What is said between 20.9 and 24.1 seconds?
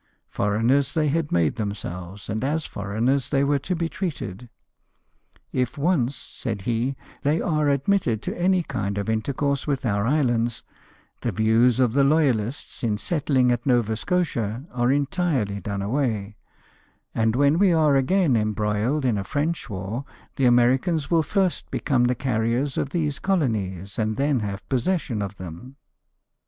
will first become the carriers of these colonies,